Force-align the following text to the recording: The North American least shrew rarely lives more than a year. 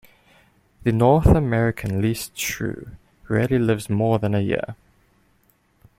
The 0.81 0.91
North 0.91 1.27
American 1.27 2.01
least 2.01 2.35
shrew 2.35 2.93
rarely 3.29 3.59
lives 3.59 3.87
more 3.87 4.17
than 4.17 4.33
a 4.33 4.39
year. 4.39 4.75